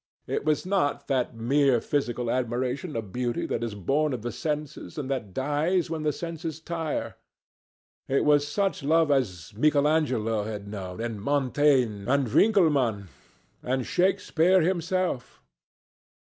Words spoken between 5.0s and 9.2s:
that dies when the senses tire. It was such love